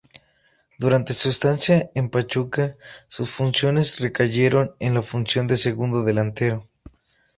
[0.79, 2.75] Durante su estancia en Pachuca
[3.07, 6.67] sus funciones recayeron en la función de segundo delantero.